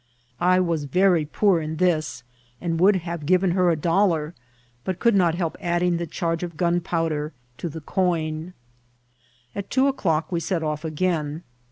I 0.39 0.59
was 0.59 0.85
very 0.85 1.25
poor 1.25 1.61
in 1.61 1.75
this, 1.75 2.23
and 2.59 2.79
would 2.79 2.95
rather 2.95 3.05
have 3.05 3.25
given 3.27 3.51
her 3.51 3.69
a 3.69 3.75
dollar, 3.75 4.33
but 4.83 4.97
could 4.97 5.13
not 5.13 5.35
help 5.35 5.55
add 5.61 5.83
ing 5.83 5.97
the 5.97 6.07
charge 6.07 6.41
of 6.41 6.57
gunpowder 6.57 7.33
to 7.59 7.69
the 7.69 7.81
coin. 7.81 8.55
At 9.53 9.69
two 9.69 9.85
o'clock 9.85 10.31
we 10.31 10.39
set 10.39 10.63
off 10.63 10.83
again. 10.83 11.43